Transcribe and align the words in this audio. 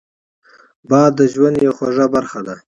باد 0.89 1.11
د 1.17 1.21
ژوند 1.33 1.55
یوه 1.65 1.75
خوږه 1.77 2.05
برخه 2.15 2.39
ده 2.47 2.55